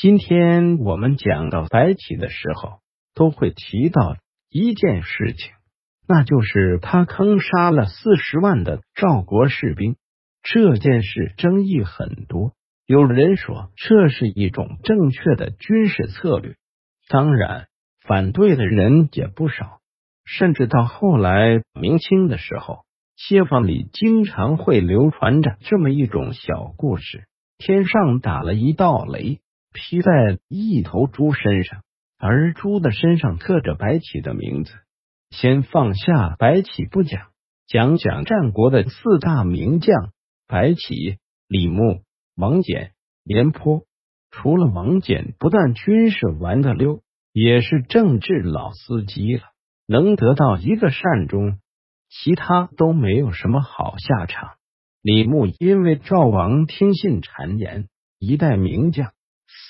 [0.00, 2.78] 今天我们讲到白起的时候，
[3.14, 4.16] 都会提到
[4.48, 5.52] 一件事情，
[6.08, 9.96] 那就是他坑杀了四十万的赵国士兵。
[10.42, 12.54] 这件事争议很多，
[12.86, 16.54] 有人说这是一种正确的军事策略，
[17.10, 17.66] 当然
[18.00, 19.80] 反对的人也不少。
[20.24, 22.86] 甚至到后来明清的时候，
[23.18, 27.26] 街坊里经常会流传着这么一种小故事：
[27.58, 29.40] 天上打了一道雷。
[29.72, 31.82] 披在一头猪身上，
[32.18, 34.72] 而猪的身上刻着白起的名字。
[35.30, 37.28] 先放下白起不讲，
[37.66, 40.10] 讲讲战国的四大名将：
[40.48, 42.02] 白起、李牧、
[42.34, 42.90] 王翦、
[43.22, 43.84] 廉颇。
[44.32, 47.02] 除了王翦，不但军事玩得溜，
[47.32, 49.42] 也是政治老司机了，
[49.86, 51.58] 能得到一个善终，
[52.08, 54.50] 其他都没有什么好下场。
[55.02, 59.12] 李牧因为赵王听信谗言，一代名将。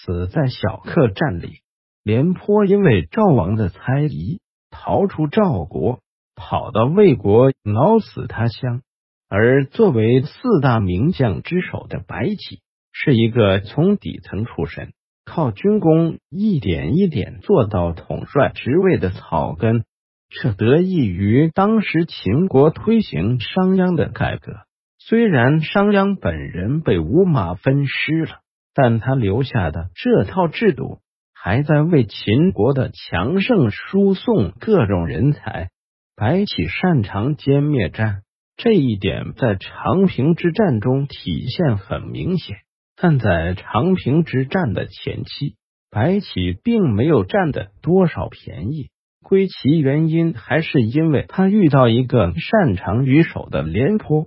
[0.05, 1.61] 死在小客栈里，
[2.02, 6.00] 廉颇因为赵王的猜疑，逃出赵国，
[6.37, 8.83] 跑到魏国，老死他乡。
[9.28, 12.61] 而作为四大名将之首的白起，
[12.92, 14.92] 是一个从底层出身，
[15.25, 19.84] 靠军功一点一点做到统帅职位的草根。
[20.28, 24.53] 这得益于当时秦国推行商鞅的改革，
[24.98, 28.39] 虽然商鞅本人被五马分尸了。
[28.74, 30.98] 但他留下的这套制度，
[31.34, 35.70] 还在为秦国的强盛输送各种人才。
[36.16, 38.22] 白起擅长歼灭战，
[38.56, 42.58] 这一点在长平之战中体现很明显。
[42.94, 45.56] 但在长平之战的前期，
[45.91, 48.91] 白起并没有占的多少便宜。
[49.22, 54.26] 归其原因，还是因为他遇到一个擅长于守的廉颇。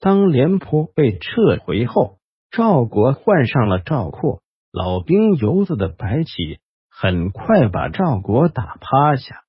[0.00, 2.16] 当廉颇被撤回后。
[2.50, 4.40] 赵国换上了赵括，
[4.72, 6.58] 老兵油子的白起
[6.90, 9.42] 很快把赵国打趴下。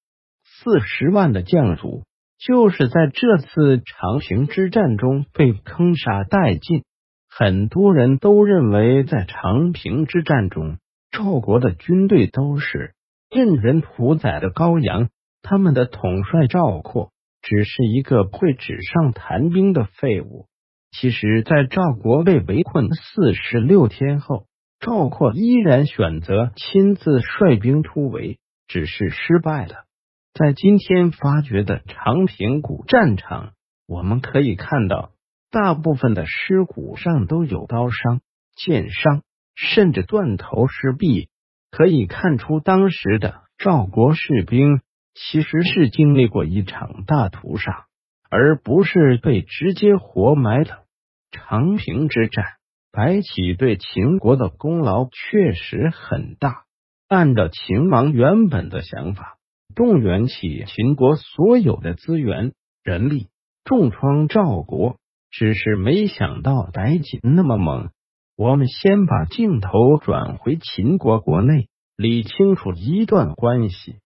[0.43, 2.03] 四十万的将卒
[2.37, 6.83] 就是在这次长平之战中被坑杀殆尽。
[7.29, 10.77] 很多人都认为，在长平之战中，
[11.11, 12.95] 赵国的军队都是
[13.29, 15.09] 任人屠宰的羔羊，
[15.43, 17.11] 他们的统帅赵括
[17.41, 20.47] 只是一个会纸上谈兵的废物。
[20.99, 24.47] 其实，在赵国被围困四十六天后，
[24.79, 29.85] 赵括依然选择亲自率兵突围，只是失败了。
[30.33, 33.51] 在今天发掘的长平古战场，
[33.87, 35.11] 我们可以看到，
[35.51, 38.21] 大部分的尸骨上都有刀伤、
[38.55, 39.21] 剑伤，
[39.53, 41.29] 甚至断头失臂，
[41.69, 44.81] 可以看出当时的赵国士兵
[45.13, 47.85] 其实是经历过一场大屠杀。
[48.29, 50.86] 而不是被直接活埋的。
[51.37, 52.45] 长平之战，
[52.91, 56.63] 白起对秦国的功劳确实很大。
[57.07, 59.37] 按照秦王原本的想法，
[59.75, 62.53] 动员起秦国所有的资源、
[62.83, 63.27] 人力，
[63.63, 64.97] 重创赵国。
[65.29, 67.89] 只是没想到白起那么猛。
[68.37, 73.97] 我们先把镜头转回秦国国内，理清楚一段关系。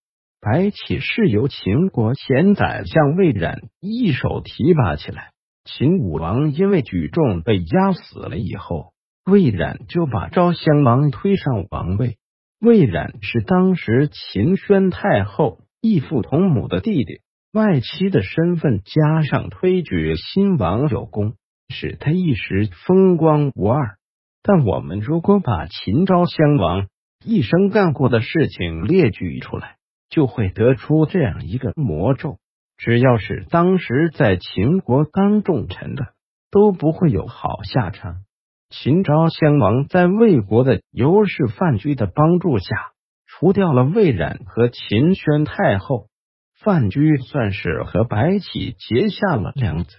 [0.42, 5.31] 白起是由秦国前宰相魏冉一手提拔起来。
[5.64, 8.94] 秦武王因为举重被压死了以后，
[9.26, 12.18] 魏冉就把昭襄王推上王位。
[12.60, 17.22] 魏冉是当时秦宣太后异父同母的弟弟，
[17.54, 21.36] 外戚的身份加上推举新王有功，
[21.70, 23.98] 使他一时风光无二。
[24.44, 26.88] 但我们如果把秦昭襄王
[27.24, 29.76] 一生干过的事情列举出来，
[30.10, 32.38] 就会得出这样一个魔咒：
[32.84, 36.14] 只要是当时在秦国当重臣的，
[36.50, 38.22] 都不会有好下场。
[38.72, 42.94] 秦昭襄王在魏国的尤氏范雎的帮助下，
[43.28, 46.08] 除掉了魏冉和秦宣太后。
[46.60, 49.96] 范雎算是和白起结下了梁子。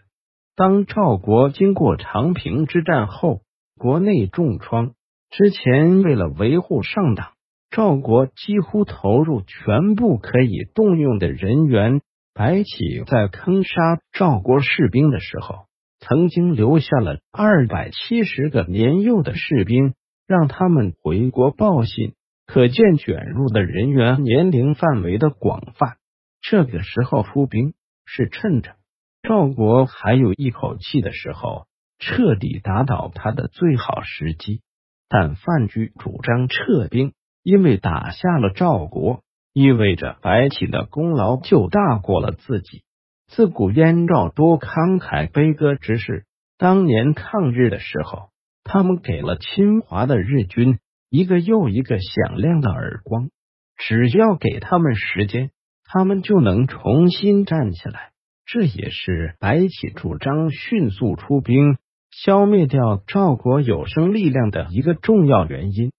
[0.56, 3.42] 当赵国经过长平之战后，
[3.78, 4.94] 国内重创，
[5.31, 7.28] 之前为了维护上党。
[7.71, 12.01] 赵国几乎投入全部可以动用的人员。
[12.34, 15.67] 白起在坑杀赵国士兵的时候，
[16.01, 19.95] 曾经留下了二百七十个年幼的士兵，
[20.27, 22.15] 让他们回国报信。
[22.47, 25.97] 可见卷入的人员年龄范围的广泛。
[26.41, 27.75] 这个时候出兵
[28.05, 28.75] 是趁着
[29.23, 31.67] 赵国还有一口气的时候，
[31.99, 34.61] 彻底打倒他的最好时机。
[35.09, 37.13] 但范雎主张撤兵。
[37.45, 42.83] 因为打下了赵国，意味着白起的功劳就大过了自己。
[43.27, 46.25] 自古燕赵多慷慨悲歌之士，
[46.59, 48.28] 当年抗日的时候，
[48.65, 50.78] 他们给了侵华的日军
[51.10, 53.31] 一个又一个响亮的耳光。
[53.77, 55.51] 只要给他们时间，
[55.84, 58.10] 他们就能重新站起来。
[58.45, 61.78] 这也是白起主张迅速出兵
[62.10, 65.93] 消灭掉赵国有生力量的一个重要原因。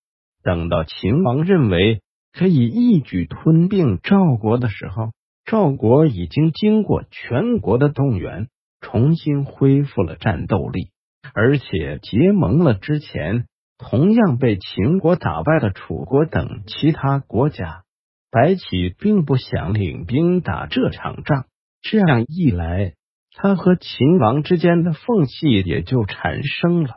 [0.43, 2.01] 等到秦王认为
[2.33, 5.11] 可以一举吞并赵国的时候，
[5.45, 8.47] 赵国已经经过全国的动员，
[8.81, 10.89] 重新恢复了战斗力，
[11.33, 13.45] 而且结盟了之前
[13.77, 17.83] 同样被秦国打败的楚国等其他国家。
[18.31, 21.45] 白起并不想领兵打这场仗，
[21.83, 22.93] 这样一来，
[23.35, 26.95] 他和秦王之间的缝隙也就产生了。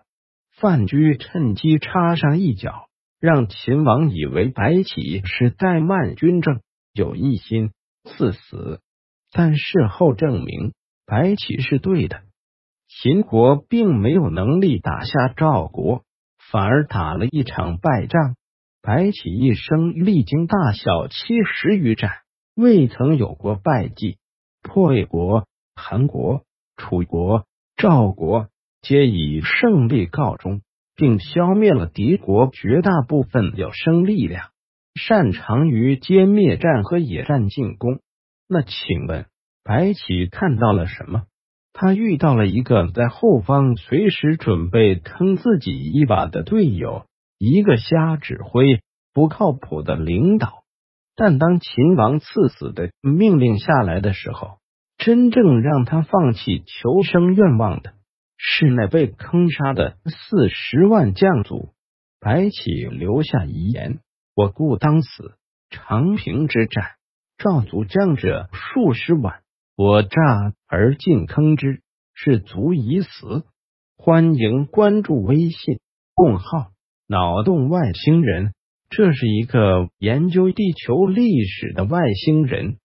[0.58, 2.85] 范雎趁机插上一脚，
[3.20, 6.60] 让秦王以为白起是怠慢军政，
[6.92, 7.70] 有一心。
[8.04, 8.80] 赐死，
[9.32, 10.72] 但事后证明
[11.06, 12.22] 白起是对的。
[12.88, 16.04] 秦国并没有能力打下赵国，
[16.38, 18.36] 反而打了一场败仗。
[18.80, 22.12] 白起一生历经大小七十余战，
[22.54, 24.18] 未曾有过败绩。
[24.62, 26.44] 破魏国、韩国、
[26.76, 27.44] 楚国、
[27.76, 28.48] 赵国
[28.82, 30.60] 皆以胜利告终，
[30.96, 34.48] 并消灭了敌国绝大部分有生力量。
[34.94, 38.00] 擅长于歼灭战和野战进攻，
[38.48, 39.26] 那请问
[39.62, 41.24] 白起看到了什么？
[41.74, 47.04] 他遇到了一个在后方随时准备坑自己一把的队友，
[47.38, 48.80] 一个瞎指挥、
[49.12, 50.62] 不靠谱的领导。
[51.14, 54.56] 但当秦王赐死的命令下来的时候，
[54.96, 57.92] 真正让他放弃求生愿望的
[58.36, 61.70] 是那被坑杀的四十万将卒。
[62.20, 64.00] 白起留下遗言。
[64.34, 65.34] 我故当死。
[65.68, 66.92] 长平之战，
[67.38, 69.40] 赵卒将者数十万，
[69.76, 71.82] 我诈而进坑之，
[72.14, 73.44] 是卒已死。
[73.96, 75.80] 欢迎关注微信
[76.14, 76.70] 共号
[77.08, 78.52] “脑洞外星人”，
[78.90, 82.76] 这是一个研究地球历史的外星人。